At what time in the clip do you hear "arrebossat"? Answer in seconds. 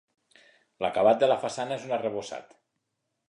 1.99-2.57